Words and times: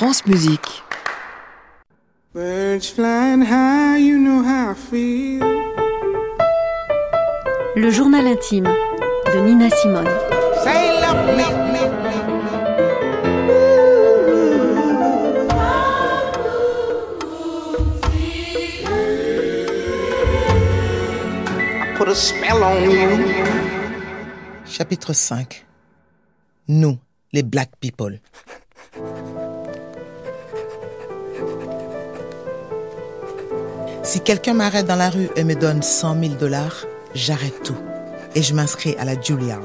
France 0.00 0.24
Musique. 0.24 0.82
Birds 2.32 2.88
flying 2.88 3.42
high, 3.42 3.98
you 3.98 4.16
know 4.16 4.42
how 4.42 4.70
I 4.70 4.74
feel. 4.74 5.44
Le 7.76 7.90
journal 7.90 8.26
intime 8.26 8.64
de 9.30 9.40
Nina 9.42 9.68
Simone. 9.68 10.08
Say 10.64 11.02
love 11.02 11.26
me, 11.36 11.44
me, 11.72 11.82
I 21.82 21.94
put 21.98 22.08
a 22.08 22.14
spell 22.14 22.64
on 22.64 22.90
you. 22.90 23.18
Chapitre 24.64 25.12
5 25.12 25.66
Nous, 26.68 26.98
les 27.34 27.42
Black 27.42 27.76
People. 27.80 28.18
Si 34.10 34.20
quelqu'un 34.20 34.54
m'arrête 34.54 34.86
dans 34.86 34.96
la 34.96 35.08
rue 35.08 35.28
et 35.36 35.44
me 35.44 35.54
donne 35.54 35.82
100 35.82 36.20
000 36.20 36.34
dollars, 36.34 36.84
j'arrête 37.14 37.62
tout 37.62 37.76
et 38.34 38.42
je 38.42 38.54
m'inscris 38.54 38.96
à 38.98 39.04
la 39.04 39.14
Juilliard. 39.14 39.60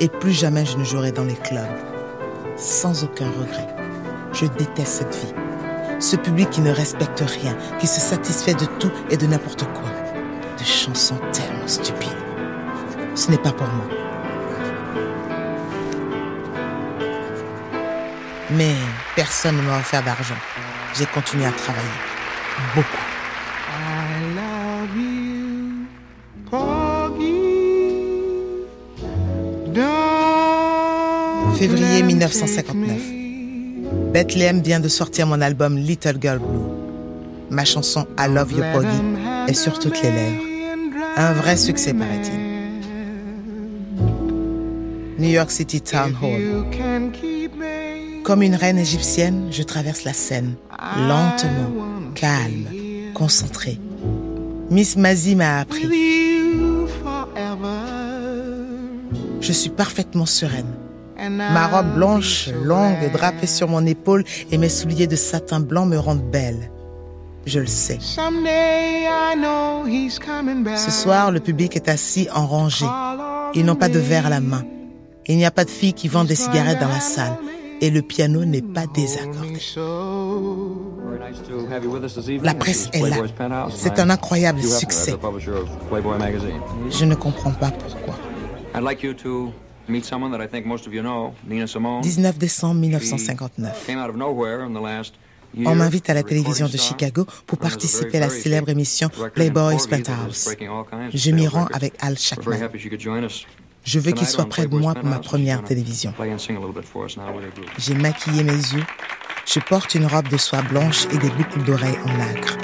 Et 0.00 0.08
plus 0.08 0.32
jamais 0.32 0.64
je 0.64 0.78
ne 0.78 0.84
jouerai 0.84 1.12
dans 1.12 1.24
les 1.24 1.34
clubs. 1.34 1.60
Sans 2.56 3.04
aucun 3.04 3.26
regret. 3.26 3.68
Je 4.32 4.46
déteste 4.46 5.00
cette 5.00 5.14
vie. 5.14 5.34
Ce 6.00 6.16
public 6.16 6.48
qui 6.48 6.62
ne 6.62 6.70
respecte 6.70 7.20
rien, 7.20 7.54
qui 7.78 7.86
se 7.86 8.00
satisfait 8.00 8.54
de 8.54 8.64
tout 8.78 8.90
et 9.10 9.18
de 9.18 9.26
n'importe 9.26 9.64
quoi. 9.64 9.90
De 10.58 10.64
chansons 10.64 11.20
tellement 11.34 11.68
stupides. 11.68 12.08
Ce 13.14 13.30
n'est 13.30 13.36
pas 13.36 13.52
pour 13.52 13.68
moi. 13.68 13.86
Mais 18.52 18.76
personne 19.14 19.58
ne 19.58 19.62
m'a 19.62 19.78
offert 19.78 20.02
d'argent. 20.02 20.40
J'ai 20.98 21.04
continué 21.04 21.44
à 21.44 21.52
travailler. 21.52 22.00
Beaucoup. 22.74 23.11
Février 31.54 31.86
let 31.86 32.00
'em 32.00 32.06
1959. 32.06 32.64
take 32.64 32.74
me. 32.74 34.12
Bethlehem 34.12 34.60
vient 34.62 34.80
de 34.80 34.88
sortir 34.88 35.26
mon 35.26 35.40
album 35.40 35.76
Little 35.76 36.18
Girl 36.20 36.38
Blue. 36.38 36.66
Ma 37.50 37.64
chanson 37.64 38.06
I 38.18 38.28
Love 38.28 38.52
You 38.52 38.62
Let 38.62 38.72
Poggy 38.72 38.86
'em 38.86 39.46
est 39.48 39.54
sur 39.54 39.78
toutes 39.78 40.02
les 40.02 40.10
lèvres. 40.10 40.42
Un 41.16 41.32
vrai 41.32 41.56
succès, 41.56 41.92
paraît-il. 41.92 42.40
New 45.18 45.30
York 45.30 45.50
City 45.50 45.80
Town. 45.80 46.14
Hall. 46.22 46.64
Comme 48.24 48.42
une 48.42 48.54
reine 48.54 48.78
égyptienne, 48.78 49.48
je 49.50 49.62
traverse 49.62 50.04
la 50.04 50.12
scène, 50.12 50.54
lentement, 50.96 51.70
calme, 52.14 52.66
concentrée. 53.14 53.78
Miss 54.70 54.96
Mazzy 54.96 55.34
m'a 55.36 55.58
appris. 55.60 55.88
Je 59.40 59.52
suis 59.52 59.70
parfaitement 59.70 60.26
sereine. 60.26 60.72
Ma 61.30 61.68
robe 61.68 61.94
blanche, 61.94 62.48
longue, 62.64 63.12
drapée 63.12 63.46
sur 63.46 63.68
mon 63.68 63.86
épaule 63.86 64.24
et 64.50 64.58
mes 64.58 64.68
souliers 64.68 65.06
de 65.06 65.16
satin 65.16 65.60
blanc 65.60 65.86
me 65.86 65.96
rendent 65.96 66.28
belle. 66.30 66.70
Je 67.46 67.60
le 67.60 67.66
sais. 67.66 67.98
Ce 70.76 70.90
soir, 70.90 71.30
le 71.30 71.40
public 71.40 71.76
est 71.76 71.88
assis 71.88 72.28
en 72.34 72.46
rangée. 72.46 72.86
Ils 73.54 73.64
n'ont 73.64 73.76
pas 73.76 73.88
de 73.88 73.98
verre 73.98 74.26
à 74.26 74.30
la 74.30 74.40
main. 74.40 74.64
Il 75.26 75.36
n'y 75.36 75.44
a 75.44 75.50
pas 75.50 75.64
de 75.64 75.70
filles 75.70 75.92
qui 75.92 76.08
vendent 76.08 76.26
des 76.26 76.34
cigarettes 76.34 76.80
dans 76.80 76.88
la 76.88 77.00
salle. 77.00 77.36
Et 77.80 77.90
le 77.90 78.02
piano 78.02 78.44
n'est 78.44 78.62
pas 78.62 78.86
désaccordé. 78.86 79.58
La 82.42 82.54
presse 82.54 82.88
est 82.92 83.00
là. 83.00 83.16
C'est 83.74 83.98
un 83.98 84.10
incroyable 84.10 84.62
succès. 84.62 85.16
Je 86.90 87.04
ne 87.04 87.14
comprends 87.16 87.50
pas 87.50 87.70
pourquoi. 87.70 88.14
I'd 89.82 89.88
like 89.88 89.88
you 89.88 89.88
to 89.88 89.92
meet 89.92 90.04
someone 90.04 90.30
that 90.30 90.40
I 90.40 90.48
think 90.48 90.66
most 90.66 90.86
of 90.86 90.92
you 90.92 91.02
know, 91.02 91.34
Nina 91.46 91.66
Simone. 91.66 92.02
19 92.02 92.38
décembre 92.38 92.80
1959. 92.80 93.72
Came 93.86 93.98
out 93.98 94.10
of 94.10 94.16
nowhere 94.16 94.64
in 94.64 94.72
the 94.72 94.80
last 94.80 95.14
year. 95.54 95.68
On 95.68 95.74
m'invite 95.74 96.08
à 96.08 96.14
la 96.14 96.22
télévision 96.22 96.68
de. 96.68 96.76
Chicago 96.76 97.26
pour 97.46 97.58
participer 97.58 98.18
à 98.18 98.20
la 98.20 98.30
célèbre 98.30 98.68
émission 98.68 99.10
Playboy's 99.34 99.86
Penthouse. 99.86 100.48
Je 101.12 101.30
m'y 101.30 101.46
rends 101.46 101.66
avec 101.72 101.94
Al 102.00 102.14
us. 102.14 103.46
Je 103.84 103.98
veux 103.98 104.12
qu'il 104.12 104.26
soit 104.26 104.48
près 104.48 104.66
de 104.66 104.76
moi 104.76 104.94
pour 104.94 105.04
ma 105.04 105.18
première 105.18 105.62
télévision. 105.64 106.12
Play 106.12 106.32
and 106.32 106.38
sing 106.38 106.56
a 106.56 106.60
little 106.60 106.74
bit 106.74 106.84
for 106.84 107.06
us 107.06 107.16
now 107.16 107.32
with 107.34 107.44
her 107.44 107.50
group. 107.54 107.70
J'ai 107.78 107.94
maquillé 107.94 108.44
mes 108.44 108.52
yeux. 108.52 108.84
Je 109.46 109.58
porte 109.58 109.94
une 109.94 110.06
robe 110.06 110.28
de 110.28 110.36
soie 110.36 110.62
blanche 110.62 111.06
et 111.12 111.18
des 111.18 111.30
boucles 111.30 111.64
d'oreilles 111.64 111.98
en 112.06 112.16
nacre. 112.16 112.56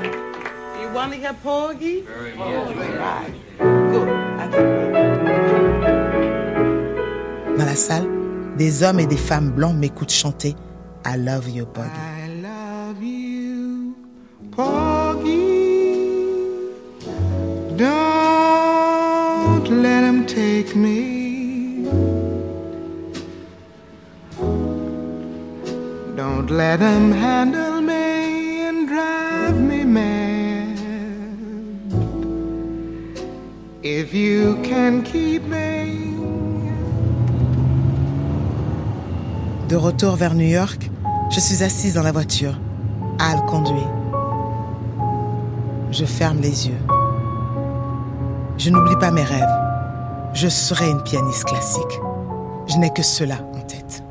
Dans 7.59 7.65
la 7.65 7.75
salle, 7.75 8.07
des 8.57 8.85
hommes 8.85 9.01
et 9.01 9.07
des 9.07 9.17
femmes 9.17 9.51
blancs 9.51 9.75
m'écoutent 9.75 10.13
chanter 10.13 10.55
I 11.05 11.17
Love 11.19 11.51
You 11.51 11.67
Buggy. 11.67 11.89
I 11.89 12.41
love 12.41 13.03
you, 13.03 13.97
Porgy. 14.53 15.27
Don't 17.77 19.69
let 19.83 20.05
him 20.05 20.25
take 20.25 20.77
me. 20.77 21.89
Don't 26.17 26.49
let 26.53 26.79
him 26.79 27.11
handle 27.11 27.81
me 27.81 28.69
and 28.69 28.87
drive 28.87 29.61
me 29.61 29.83
mad. 29.83 30.79
If 33.83 34.15
you 34.15 34.57
can 34.63 35.03
keep 35.03 35.43
me. 35.43 36.18
De 39.69 39.77
retour 39.77 40.17
vers 40.17 40.35
New 40.35 40.49
York, 40.49 40.91
je 41.29 41.41
suis 41.41 41.63
assise 41.63 41.93
dans 41.93 42.03
la 42.03 42.11
voiture. 42.11 42.59
Al 43.19 43.45
conduit. 43.45 43.85
Je 45.91 46.07
ferme 46.07 46.39
les 46.41 46.69
yeux. 46.69 46.81
Je 48.57 48.71
n'oublie 48.71 48.97
pas 48.97 49.11
mes 49.11 49.25
rêves. 49.25 49.45
Je 50.33 50.49
serai 50.49 50.89
une 50.89 51.03
pianiste 51.03 51.45
classique. 51.45 52.01
Je 52.67 52.79
n'ai 52.79 52.89
que 52.95 53.03
cela 53.03 53.37
en 53.55 53.61
tête. 53.61 54.03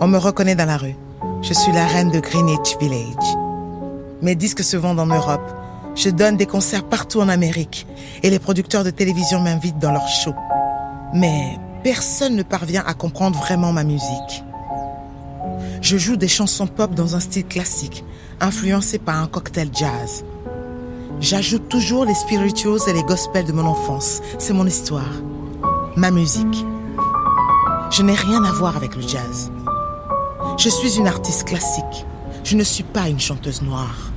On 0.00 0.08
me 0.08 0.18
reconnaît 0.18 0.56
dans 0.56 0.66
la 0.66 0.78
rue. 0.78 0.96
Je 1.42 1.52
suis 1.52 1.70
la 1.70 1.86
reine 1.86 2.10
de 2.10 2.18
Greenwich 2.18 2.76
Village. 2.80 3.36
Mes 4.20 4.34
disques 4.34 4.64
se 4.64 4.76
vendent 4.76 4.98
en 4.98 5.06
Europe. 5.06 5.48
Je 5.94 6.10
donne 6.10 6.36
des 6.36 6.46
concerts 6.46 6.88
partout 6.88 7.20
en 7.20 7.28
Amérique. 7.28 7.86
Et 8.24 8.30
les 8.30 8.40
producteurs 8.40 8.82
de 8.82 8.90
télévision 8.90 9.38
m'invitent 9.38 9.78
dans 9.78 9.92
leurs 9.92 10.08
shows. 10.08 10.34
Mais 11.14 11.56
personne 11.86 12.34
ne 12.34 12.42
parvient 12.42 12.82
à 12.84 12.94
comprendre 12.94 13.38
vraiment 13.38 13.72
ma 13.72 13.84
musique. 13.84 14.42
Je 15.80 15.96
joue 15.96 16.16
des 16.16 16.26
chansons 16.26 16.66
pop 16.66 16.92
dans 16.96 17.14
un 17.14 17.20
style 17.20 17.46
classique, 17.46 18.04
influencé 18.40 18.98
par 18.98 19.22
un 19.22 19.28
cocktail 19.28 19.68
jazz. 19.72 20.24
J'ajoute 21.20 21.68
toujours 21.68 22.04
les 22.04 22.16
spirituals 22.16 22.80
et 22.88 22.92
les 22.92 23.04
gospels 23.04 23.44
de 23.44 23.52
mon 23.52 23.66
enfance. 23.66 24.20
C'est 24.40 24.52
mon 24.52 24.66
histoire, 24.66 25.12
ma 25.94 26.10
musique. 26.10 26.66
Je 27.92 28.02
n'ai 28.02 28.14
rien 28.14 28.42
à 28.42 28.50
voir 28.50 28.76
avec 28.76 28.96
le 28.96 29.02
jazz. 29.02 29.52
Je 30.58 30.68
suis 30.68 30.98
une 30.98 31.06
artiste 31.06 31.44
classique. 31.44 32.04
Je 32.42 32.56
ne 32.56 32.64
suis 32.64 32.82
pas 32.82 33.08
une 33.08 33.20
chanteuse 33.20 33.62
noire. 33.62 34.10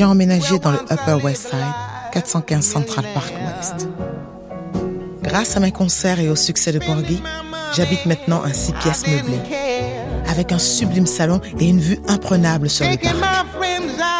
J'ai 0.00 0.06
emménagé 0.06 0.58
dans 0.58 0.70
le 0.70 0.78
Upper 0.90 1.22
West 1.22 1.50
Side, 1.50 1.74
415 2.14 2.64
Central 2.64 3.04
Park 3.12 3.34
West. 3.34 3.86
Grâce 5.22 5.58
à 5.58 5.60
mes 5.60 5.72
concerts 5.72 6.20
et 6.20 6.30
au 6.30 6.36
succès 6.36 6.72
de 6.72 6.78
Porgy, 6.78 7.22
j'habite 7.76 8.06
maintenant 8.06 8.42
un 8.42 8.54
six 8.54 8.72
pièces 8.72 9.06
meublé, 9.06 9.36
avec 10.26 10.52
un 10.52 10.58
sublime 10.58 11.04
salon 11.04 11.42
et 11.58 11.68
une 11.68 11.80
vue 11.80 11.98
imprenable 12.08 12.70
sur 12.70 12.86
le 12.88 12.96
parc. 12.96 13.14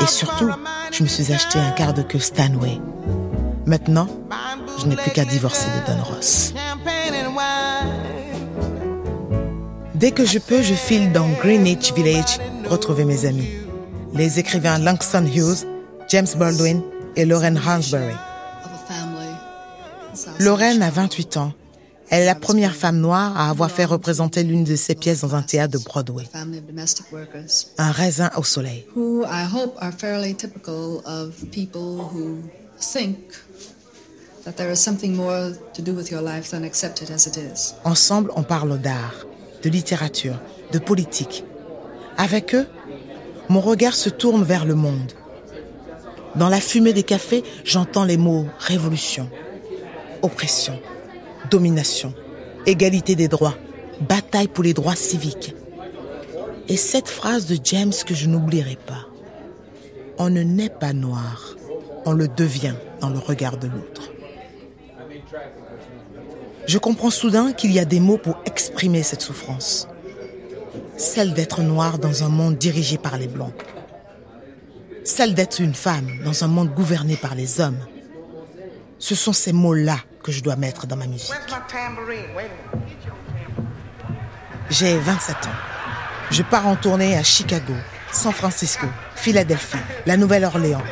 Et 0.03 0.07
surtout, 0.07 0.51
je 0.93 1.03
me 1.03 1.09
suis 1.09 1.33
acheté 1.33 1.59
un 1.59 1.71
quart 1.71 1.95
de 1.95 2.03
queue 2.03 2.19
Stanway. 2.19 2.79
Maintenant, 3.65 4.07
je 4.79 4.87
n'ai 4.87 4.97
plus 4.97 5.13
qu'à 5.13 5.25
divorcer 5.25 5.65
de 5.65 5.93
Don 5.95 6.03
Ross. 6.03 6.53
Dès 9.95 10.11
que 10.11 10.27
je 10.27 10.39
peux, 10.39 10.61
je 10.61 10.75
file 10.75 11.11
dans 11.11 11.31
Greenwich 11.41 11.95
Village 11.95 12.39
retrouver 12.69 13.07
mes 13.07 13.25
amis. 13.25 13.60
Les 14.15 14.39
écrivains 14.39 14.79
Langston 14.79 15.25
Hughes, 15.27 15.67
James 16.09 16.27
Baldwin 16.37 16.83
et 17.17 17.25
Lorraine 17.25 17.59
Hansberry. 17.59 18.15
Lorraine 20.39 20.83
a 20.83 20.91
28 20.91 21.37
ans 21.37 21.53
Elle 22.11 22.23
est 22.23 22.27
la 22.27 22.35
première 22.35 22.75
femme 22.75 22.99
noire 22.99 23.39
à 23.39 23.51
avoir 23.51 23.71
fait 23.71 23.85
représenter 23.85 24.43
l'une 24.43 24.65
de 24.65 24.75
ses 24.75 24.95
pièces 24.95 25.21
dans 25.21 25.35
un 25.35 25.43
théâtre 25.43 25.79
de 25.79 25.85
Broadway. 25.85 26.25
Un 27.79 27.93
raisin 27.93 28.31
au 28.37 28.43
soleil. 28.43 28.85
Ensemble, 37.85 38.33
on 38.35 38.43
parle 38.43 38.79
d'art, 38.79 39.27
de 39.63 39.69
littérature, 39.69 40.41
de 40.73 40.79
politique. 40.79 41.45
Avec 42.17 42.55
eux, 42.55 42.67
mon 43.51 43.61
regard 43.61 43.97
se 43.97 44.09
tourne 44.09 44.45
vers 44.45 44.65
le 44.65 44.77
monde. 44.77 45.13
Dans 46.37 46.49
la 46.49 46.61
fumée 46.61 46.93
des 46.93 47.03
cafés, 47.03 47.43
j'entends 47.65 48.05
les 48.05 48.17
mots 48.17 48.47
révolution, 48.61 49.29
oppression, 50.23 50.79
domination, 51.51 52.15
égalité 52.67 53.17
des 53.17 53.27
droits, 53.27 53.57
bataille 54.09 54.47
pour 54.47 54.63
les 54.63 54.73
droits 54.73 54.95
civiques. 54.95 55.57
Et 56.69 56.77
cette 56.77 57.09
phrase 57.09 57.47
de 57.47 57.59
James 57.65 57.93
que 58.07 58.15
je 58.15 58.29
n'oublierai 58.29 58.79
pas. 58.87 59.09
On 60.19 60.31
ne 60.31 60.45
naît 60.45 60.71
pas 60.71 60.93
noir, 60.93 61.57
on 62.07 62.13
le 62.13 62.29
devient 62.29 62.77
dans 63.01 63.11
le 63.11 63.19
regard 63.19 63.57
de 63.57 63.67
l'autre. 63.67 64.13
Je 66.69 66.79
comprends 66.79 67.11
soudain 67.11 67.53
qu'il 67.53 67.73
y 67.73 67.81
a 67.81 67.85
des 67.85 67.99
mots 67.99 68.19
pour 68.19 68.37
exprimer 68.47 69.03
cette 69.03 69.23
souffrance. 69.23 69.89
Celle 71.01 71.33
d'être 71.33 71.63
noire 71.63 71.99
dans 71.99 72.25
un 72.25 72.29
monde 72.29 72.59
dirigé 72.59 72.99
par 72.99 73.17
les 73.17 73.27
blancs. 73.27 73.55
Celle 75.03 75.33
d'être 75.33 75.59
une 75.59 75.73
femme 75.73 76.07
dans 76.27 76.45
un 76.45 76.47
monde 76.47 76.75
gouverné 76.75 77.17
par 77.17 77.35
les 77.35 77.59
hommes. 77.59 77.79
Ce 78.99 79.15
sont 79.15 79.33
ces 79.33 79.55
mots-là 79.55 79.97
que 80.23 80.31
je 80.31 80.43
dois 80.43 80.57
mettre 80.57 80.87
dans 80.87 80.97
ma 80.97 81.07
musique. 81.07 81.33
J'ai 84.69 84.99
27 84.99 85.37
ans. 85.37 85.59
Je 86.31 86.43
pars 86.43 86.67
en 86.67 86.77
tournée 86.77 87.17
à 87.17 87.23
Chicago, 87.23 87.73
San 88.13 88.35
Francisco, 88.35 88.87
Philadelphie, 89.15 89.79
la 90.05 90.19
Nouvelle-Orléans. 90.19 90.83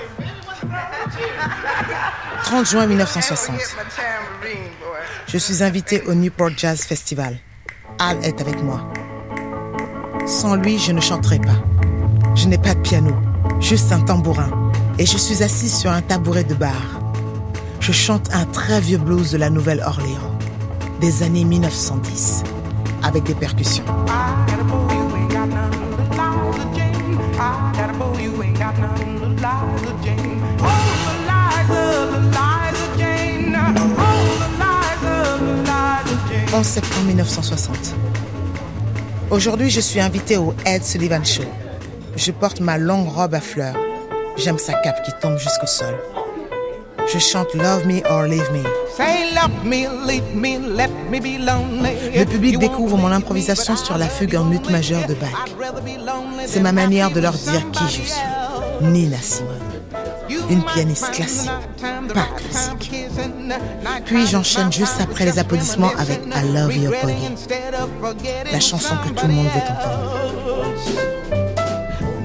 30 2.45 2.67
juin 2.67 2.87
1960. 2.87 3.59
Get 3.59 3.63
my 3.63 3.85
tambourine, 3.95 4.71
boy? 4.81 5.01
Je 5.27 5.37
suis 5.37 5.63
invité 5.63 6.01
au 6.07 6.15
Newport 6.15 6.57
Jazz 6.57 6.81
Festival. 6.81 7.37
Al 7.99 8.25
est 8.25 8.41
avec 8.41 8.63
moi. 8.63 8.91
Sans 10.29 10.57
lui, 10.57 10.79
je 10.79 10.93
ne 10.93 11.01
chanterai 11.01 11.39
pas. 11.39 11.57
Je 12.35 12.49
n'ai 12.49 12.59
pas 12.59 12.75
de 12.75 12.81
piano, 12.81 13.13
juste 13.61 13.91
un 13.93 14.01
tambourin. 14.01 14.51
Et 14.99 15.07
je 15.07 15.17
suis 15.17 15.43
assise 15.43 15.75
sur 15.75 15.91
un 15.91 16.03
tabouret 16.03 16.45
de 16.45 16.53
bar. 16.53 17.01
Je 17.81 17.93
chante 17.93 18.29
un 18.35 18.45
très 18.45 18.79
vieux 18.79 18.99
blues 18.99 19.31
de 19.33 19.39
la 19.39 19.49
Nouvelle-Orléans, 19.49 20.39
des 21.01 21.23
années 21.23 21.45
1910, 21.45 22.45
avec 23.03 23.25
des 23.25 23.35
percussions. 23.35 23.85
11 36.53 36.67
septembre 36.67 37.07
1960. 37.07 38.08
Aujourd'hui, 39.31 39.69
je 39.69 39.81
suis 39.81 40.01
invitée 40.01 40.39
au 40.39 40.55
Ed 40.65 40.83
Sullivan 40.83 41.23
Show. 41.23 41.43
Je 42.17 42.33
porte 42.33 42.61
ma 42.61 42.79
longue 42.79 43.09
robe 43.09 43.35
à 43.35 43.41
fleurs. 43.41 43.77
J'aime 44.39 44.57
sa 44.57 44.73
cape 44.73 45.05
qui 45.05 45.13
tombe 45.21 45.37
jusqu'au 45.37 45.67
sol. 45.67 45.95
Je 47.13 47.19
chante 47.19 47.55
Love 47.55 47.87
Me 47.87 48.01
or 48.09 48.23
Leave 48.23 48.51
Me. 48.53 48.63
Say 48.97 49.35
love 49.35 49.65
me, 49.65 49.87
leave 50.07 50.35
me, 50.35 50.59
let 50.75 50.89
me 51.11 51.21
be 51.21 51.39
lonely. 51.39 52.19
Le 52.19 52.25
public 52.25 52.59
découvre 52.59 52.97
mon 52.97 53.13
improvisation 53.13 53.77
sur 53.77 53.99
la 53.99 54.09
fugue 54.09 54.35
en 54.35 54.51
ut 54.51 54.71
majeur 54.71 55.07
de 55.07 55.15
Bach. 55.15 55.45
C'est 56.47 56.61
ma 56.61 56.73
manière 56.73 57.11
de 57.11 57.21
leur 57.21 57.35
dire 57.35 57.71
qui 57.71 57.85
je 57.85 58.09
suis. 58.09 58.13
Nina 58.81 59.19
Simone. 59.21 59.58
Une 60.51 60.63
pianiste 60.63 61.11
classique, 61.11 61.51
pas 62.13 62.27
classique. 62.37 62.93
Puis 64.05 64.27
j'enchaîne 64.27 64.73
juste 64.73 65.01
après 65.01 65.25
les 65.25 65.39
applaudissements 65.39 65.93
avec 65.99 66.21
I 66.27 66.53
Love 66.53 66.77
You 66.77 66.91
Poggy, 67.01 68.27
la 68.53 68.61
chanson 68.61 68.95
que 69.05 69.09
tout 69.09 69.27
le 69.27 69.33
monde 69.33 69.47
veut 69.47 69.61
entendre. 69.61 70.19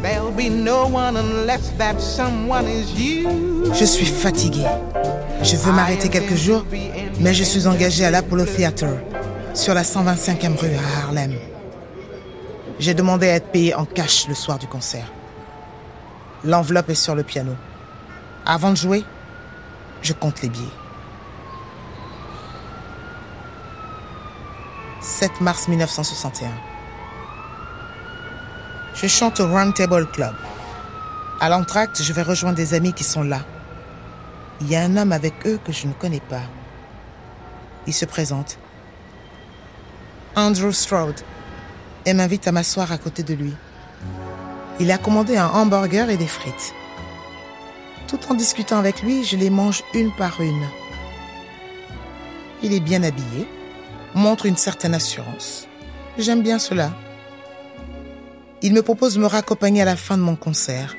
There'll 0.01 0.31
be 0.31 0.49
no 0.49 0.85
one 0.85 1.15
unless 1.15 1.71
that 1.77 1.99
someone 1.99 2.67
is 2.67 2.91
you. 2.97 3.73
Je 3.73 3.85
suis 3.85 4.05
fatiguée. 4.05 4.67
Je 5.41 5.55
veux 5.55 5.71
m'arrêter 5.71 6.09
quelques 6.09 6.35
jours, 6.35 6.65
mais 7.19 7.33
je 7.33 7.43
suis 7.43 7.67
engagée 7.67 8.05
à 8.05 8.11
l'Apollo 8.11 8.45
Theater, 8.45 8.89
sur 9.53 9.73
la 9.73 9.83
125e 9.83 10.57
rue 10.57 10.75
à 10.75 11.05
Harlem. 11.05 11.33
J'ai 12.79 12.93
demandé 12.93 13.29
à 13.29 13.35
être 13.35 13.47
payée 13.47 13.75
en 13.75 13.85
cash 13.85 14.27
le 14.27 14.35
soir 14.35 14.59
du 14.59 14.67
concert. 14.67 15.11
L'enveloppe 16.43 16.89
est 16.89 16.95
sur 16.95 17.15
le 17.15 17.23
piano. 17.23 17.53
Avant 18.45 18.71
de 18.71 18.75
jouer, 18.77 19.05
je 20.01 20.11
compte 20.11 20.41
les 20.41 20.49
billets. 20.49 20.67
7 24.99 25.39
mars 25.39 25.69
1961. 25.69 26.49
Je 28.95 29.07
chante 29.07 29.39
au 29.39 29.47
Round 29.47 29.73
Table 29.73 30.07
Club. 30.11 30.35
À 31.39 31.47
l'entracte, 31.47 32.01
je 32.01 32.11
vais 32.11 32.21
rejoindre 32.21 32.57
des 32.57 32.73
amis 32.73 32.91
qui 32.91 33.05
sont 33.05 33.23
là. 33.23 33.39
Il 34.59 34.69
y 34.69 34.75
a 34.75 34.81
un 34.81 34.97
homme 34.97 35.13
avec 35.13 35.47
eux 35.47 35.59
que 35.63 35.71
je 35.71 35.87
ne 35.87 35.93
connais 35.93 36.19
pas. 36.19 36.43
Il 37.87 37.93
se 37.93 38.05
présente. 38.05 38.57
Andrew 40.35 40.71
Stroud 40.71 41.15
et 42.05 42.13
m'invite 42.13 42.45
à 42.47 42.51
m'asseoir 42.51 42.91
à 42.91 42.97
côté 42.97 43.23
de 43.23 43.33
lui. 43.33 43.53
Il 44.81 44.91
a 44.91 44.97
commandé 44.97 45.37
un 45.37 45.47
hamburger 45.47 46.09
et 46.09 46.17
des 46.17 46.27
frites. 46.27 46.73
Tout 48.13 48.31
en 48.31 48.35
discutant 48.35 48.77
avec 48.77 49.01
lui, 49.01 49.23
je 49.23 49.35
les 49.35 49.49
mange 49.49 49.81
une 49.95 50.11
par 50.11 50.39
une. 50.39 50.67
Il 52.61 52.71
est 52.71 52.79
bien 52.79 53.01
habillé, 53.01 53.47
montre 54.13 54.45
une 54.45 54.55
certaine 54.55 54.93
assurance. 54.93 55.67
J'aime 56.19 56.43
bien 56.43 56.59
cela. 56.59 56.91
Il 58.61 58.71
me 58.75 58.83
propose 58.83 59.15
de 59.15 59.19
me 59.19 59.25
raccompagner 59.25 59.81
à 59.81 59.85
la 59.85 59.95
fin 59.95 60.15
de 60.15 60.21
mon 60.21 60.35
concert. 60.35 60.95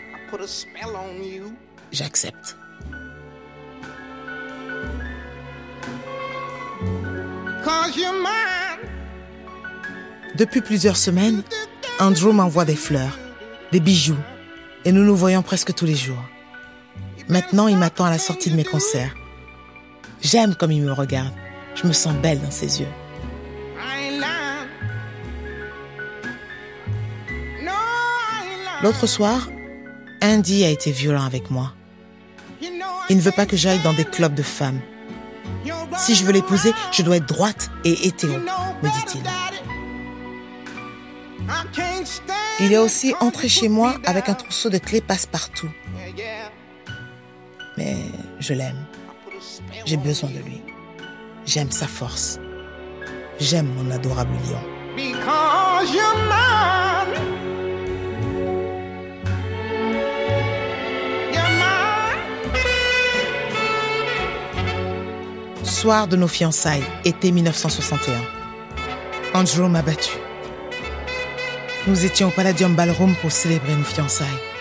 J'accepte. 1.93 2.57
Depuis 10.35 10.63
plusieurs 10.63 10.97
semaines, 10.97 11.45
Andrew 12.01 12.33
m'envoie 12.33 12.65
des 12.65 12.75
fleurs, 12.75 13.17
des 13.71 13.79
bijoux, 13.79 14.19
et 14.85 14.91
nous 14.91 15.05
nous 15.05 15.15
voyons 15.15 15.43
presque 15.43 15.73
tous 15.75 15.87
les 15.87 15.95
jours. 15.95 16.25
Maintenant, 17.29 17.69
il 17.69 17.77
m'attend 17.77 18.05
à 18.05 18.11
la 18.11 18.19
sortie 18.19 18.51
de 18.51 18.57
mes 18.57 18.65
concerts. 18.65 19.15
J'aime 20.21 20.55
comme 20.55 20.73
il 20.73 20.83
me 20.83 20.93
regarde. 20.93 21.33
Je 21.75 21.87
me 21.87 21.93
sens 21.93 22.15
belle 22.15 22.41
dans 22.41 22.51
ses 22.51 22.81
yeux. 22.81 22.89
L'autre 28.83 29.07
soir, 29.07 29.49
Andy 30.23 30.65
a 30.65 30.69
été 30.69 30.91
violent 30.91 31.25
avec 31.25 31.51
moi. 31.51 31.73
Il 33.09 33.17
ne 33.17 33.23
veut 33.23 33.33
pas 33.33 33.47
que 33.47 33.57
j'aille 33.57 33.83
dans 33.83 33.95
des 33.95 34.05
clubs 34.05 34.35
de 34.35 34.43
femmes. 34.43 34.81
Si 35.97 36.15
je 36.15 36.25
veux 36.25 36.33
l'épouser, 36.33 36.73
je 36.93 37.03
dois 37.03 37.17
être 37.17 37.27
droite 37.27 37.71
et 37.85 38.07
hétéro, 38.07 38.35
me 38.35 38.89
dit-il. 38.89 39.23
Il 42.61 42.73
est 42.73 42.79
aussi 42.79 43.15
entré 43.21 43.49
chez 43.49 43.69
moi 43.69 43.95
avec 44.05 44.29
un 44.29 44.35
trousseau 44.35 44.71
de 44.71 44.79
clés 44.79 45.01
passe-partout. 45.01 45.71
Je 48.47 48.53
l'aime. 48.53 48.85
J'ai 49.87 49.97
besoin 49.97 50.29
de 50.29 50.39
lui. 50.41 50.61
J'aime 51.47 51.71
sa 51.71 51.87
force. 51.87 52.39
J'aime 53.41 53.73
mon 53.75 53.91
adorable 53.91 54.35
lion. 54.35 54.61
Because 54.95 55.95
you're 55.95 56.15
mine. 56.29 57.15
You're 61.33 61.53
mine. 61.59 62.21
Soir 65.65 66.07
de 66.07 66.17
nos 66.17 66.29
fiançailles, 66.29 66.85
été 67.07 67.33
1961. 67.33 68.13
Andrew 69.33 69.69
m'a 69.69 69.81
battu. 69.81 70.19
Nous 71.87 72.05
étions 72.05 72.29
au 72.29 72.31
Palladium 72.31 72.75
Ballroom 72.75 73.15
pour 73.23 73.33
célébrer 73.33 73.75
nos 73.75 73.85
fiançailles. 73.85 74.54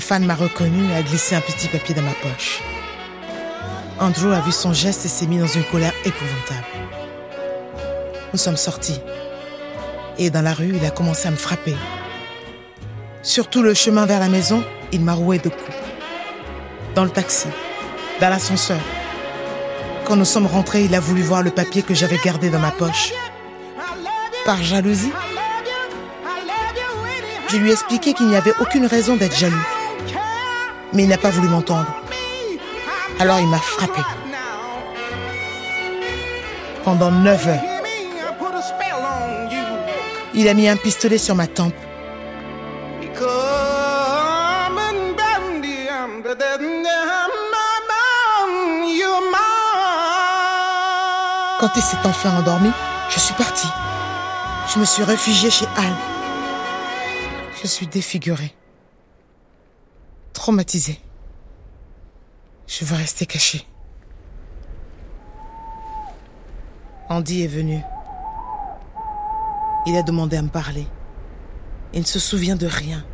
Un 0.00 0.02
fan 0.02 0.24
m'a 0.24 0.34
reconnu 0.34 0.90
et 0.90 0.96
a 0.96 1.02
glissé 1.02 1.34
un 1.34 1.42
petit 1.42 1.68
papier 1.68 1.94
dans 1.94 2.00
ma 2.00 2.14
poche. 2.14 2.62
Andrew 3.98 4.32
a 4.32 4.40
vu 4.40 4.50
son 4.50 4.72
geste 4.72 5.04
et 5.04 5.08
s'est 5.08 5.26
mis 5.26 5.38
dans 5.38 5.46
une 5.46 5.64
colère 5.64 5.92
épouvantable. 6.06 6.66
Nous 8.32 8.38
sommes 8.38 8.56
sortis. 8.56 8.98
Et 10.16 10.30
dans 10.30 10.40
la 10.40 10.54
rue, 10.54 10.72
il 10.74 10.86
a 10.86 10.90
commencé 10.90 11.28
à 11.28 11.30
me 11.30 11.36
frapper. 11.36 11.76
Sur 13.22 13.50
tout 13.50 13.60
le 13.60 13.74
chemin 13.74 14.06
vers 14.06 14.20
la 14.20 14.30
maison, 14.30 14.64
il 14.90 15.02
m'a 15.02 15.12
roué 15.12 15.36
de 15.36 15.50
coups. 15.50 15.76
Dans 16.94 17.04
le 17.04 17.10
taxi, 17.10 17.48
dans 18.22 18.30
l'ascenseur. 18.30 18.80
Quand 20.06 20.16
nous 20.16 20.24
sommes 20.24 20.46
rentrés, 20.46 20.84
il 20.84 20.94
a 20.94 21.00
voulu 21.00 21.20
voir 21.20 21.42
le 21.42 21.50
papier 21.50 21.82
que 21.82 21.92
j'avais 21.92 22.18
gardé 22.24 22.48
dans 22.48 22.58
ma 22.58 22.70
poche. 22.70 23.12
Par 24.46 24.62
jalousie, 24.62 25.12
je 27.50 27.56
lui 27.58 27.68
ai 27.68 27.72
expliqué 27.72 28.14
qu'il 28.14 28.28
n'y 28.28 28.36
avait 28.36 28.54
aucune 28.60 28.86
raison 28.86 29.16
d'être 29.16 29.36
jaloux. 29.36 29.79
Mais 30.92 31.04
il 31.04 31.08
n'a 31.08 31.18
pas 31.18 31.30
voulu 31.30 31.48
m'entendre. 31.48 31.86
Alors 33.18 33.38
il 33.38 33.48
m'a 33.48 33.58
frappé. 33.58 34.00
Pendant 36.84 37.10
neuf 37.10 37.46
heures, 37.46 37.60
il 40.34 40.48
a 40.48 40.54
mis 40.54 40.68
un 40.68 40.76
pistolet 40.76 41.18
sur 41.18 41.34
ma 41.34 41.46
tempe. 41.46 41.74
Quand 51.60 51.76
il 51.76 51.82
s'est 51.82 51.98
enfin 52.04 52.30
endormi, 52.38 52.70
je 53.10 53.20
suis 53.20 53.34
partie. 53.34 53.68
Je 54.72 54.78
me 54.78 54.86
suis 54.86 55.02
réfugiée 55.02 55.50
chez 55.50 55.66
Al. 55.76 55.92
Je 57.62 57.66
suis 57.66 57.86
défigurée. 57.86 58.54
Je 62.66 62.84
veux 62.84 62.96
rester 62.96 63.26
cachée. 63.26 63.66
Andy 67.08 67.42
est 67.42 67.48
venu. 67.48 67.80
Il 69.86 69.96
a 69.96 70.02
demandé 70.02 70.36
à 70.36 70.42
me 70.42 70.48
parler. 70.48 70.86
Il 71.92 72.00
ne 72.00 72.06
se 72.06 72.18
souvient 72.18 72.56
de 72.56 72.66
rien. 72.66 73.04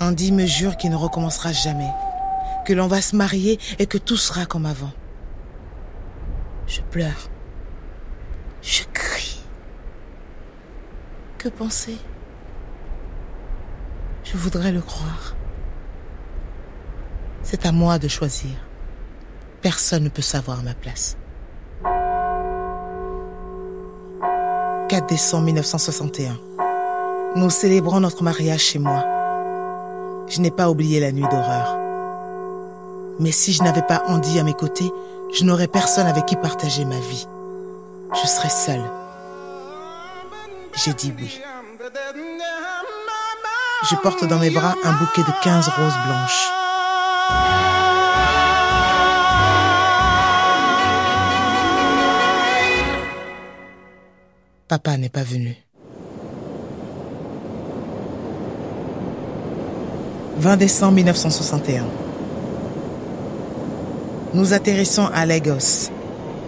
Andy 0.00 0.32
me 0.32 0.46
jure 0.46 0.76
qu'il 0.76 0.90
ne 0.90 0.96
recommencera 0.96 1.52
jamais, 1.52 1.90
que 2.66 2.72
l'on 2.72 2.88
va 2.88 3.00
se 3.00 3.16
marier 3.16 3.58
et 3.78 3.86
que 3.86 3.98
tout 3.98 4.16
sera 4.16 4.46
comme 4.46 4.66
avant. 4.66 4.92
Je 6.66 6.80
pleure. 6.80 7.30
Je 8.62 8.82
crie. 8.92 9.40
Que 11.38 11.48
penser? 11.48 11.98
Je 14.34 14.38
voudrais 14.40 14.72
le 14.72 14.80
croire. 14.80 15.36
C'est 17.44 17.66
à 17.66 17.70
moi 17.70 18.00
de 18.00 18.08
choisir. 18.08 18.50
Personne 19.62 20.02
ne 20.02 20.08
peut 20.08 20.22
savoir 20.22 20.64
ma 20.64 20.74
place. 20.74 21.16
4 24.88 25.06
décembre 25.06 25.44
1961. 25.44 26.36
Nous 27.36 27.48
célébrons 27.48 28.00
notre 28.00 28.24
mariage 28.24 28.60
chez 28.60 28.80
moi. 28.80 29.04
Je 30.26 30.40
n'ai 30.40 30.50
pas 30.50 30.68
oublié 30.68 30.98
la 30.98 31.12
nuit 31.12 31.28
d'horreur. 31.30 31.78
Mais 33.20 33.30
si 33.30 33.52
je 33.52 33.62
n'avais 33.62 33.82
pas 33.82 34.02
Andy 34.08 34.40
à 34.40 34.42
mes 34.42 34.54
côtés, 34.54 34.90
je 35.32 35.44
n'aurais 35.44 35.68
personne 35.68 36.08
avec 36.08 36.26
qui 36.26 36.34
partager 36.34 36.84
ma 36.84 36.98
vie. 36.98 37.28
Je 38.20 38.26
serais 38.26 38.48
seule. 38.48 38.90
J'ai 40.74 40.92
dit 40.92 41.14
oui. 41.16 41.40
Je 43.90 43.96
porte 43.96 44.24
dans 44.24 44.38
mes 44.38 44.48
bras 44.48 44.74
un 44.82 44.92
bouquet 44.92 45.20
de 45.20 45.42
15 45.42 45.68
roses 45.68 45.98
blanches. 46.06 46.50
Papa 54.68 54.96
n'est 54.96 55.10
pas 55.10 55.22
venu. 55.22 55.54
20 60.38 60.56
décembre 60.56 60.94
1961. 60.94 61.84
Nous 64.32 64.54
atterrissons 64.54 65.10
à 65.12 65.26
Lagos, 65.26 65.90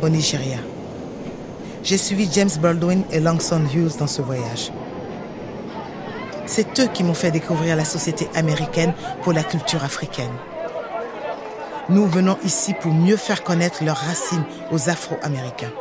au 0.00 0.08
Nigeria. 0.08 0.58
J'ai 1.82 1.98
suivi 1.98 2.30
James 2.32 2.50
Baldwin 2.62 3.02
et 3.12 3.20
Langston 3.20 3.62
Hughes 3.74 3.98
dans 3.98 4.06
ce 4.06 4.22
voyage. 4.22 4.72
C'est 6.46 6.78
eux 6.78 6.86
qui 6.86 7.02
m'ont 7.02 7.14
fait 7.14 7.32
découvrir 7.32 7.76
la 7.76 7.84
société 7.84 8.28
américaine 8.34 8.94
pour 9.22 9.32
la 9.32 9.42
culture 9.42 9.84
africaine. 9.84 10.32
Nous 11.88 12.06
venons 12.06 12.38
ici 12.44 12.74
pour 12.80 12.92
mieux 12.92 13.16
faire 13.16 13.42
connaître 13.42 13.84
leurs 13.84 13.96
racines 13.96 14.44
aux 14.70 14.88
Afro-Américains. 14.88 15.72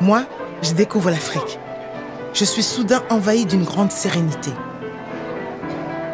Moi, 0.00 0.24
je 0.62 0.72
découvre 0.72 1.10
l'Afrique. 1.10 1.58
Je 2.34 2.44
suis 2.44 2.62
soudain 2.62 3.02
envahi 3.10 3.44
d'une 3.44 3.64
grande 3.64 3.92
sérénité. 3.92 4.50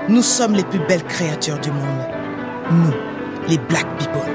Nous 0.08 0.22
sommes 0.22 0.54
les 0.54 0.64
plus 0.64 0.80
belles 0.80 1.04
créatures 1.04 1.58
du 1.58 1.70
monde. 1.70 2.06
Nous, 2.70 2.94
les 3.48 3.58
Black 3.58 3.86
People. 3.98 4.32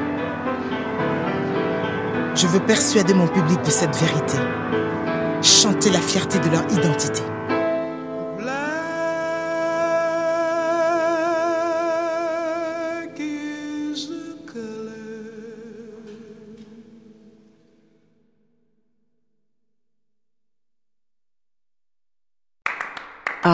Je 2.36 2.48
veux 2.48 2.60
persuader 2.60 3.14
mon 3.14 3.28
public 3.28 3.62
de 3.64 3.70
cette 3.70 3.96
vérité. 3.96 4.38
Chanter 5.42 5.90
la 5.90 6.00
fierté 6.00 6.40
de 6.40 6.50
leur 6.50 6.64
identité. 6.72 7.22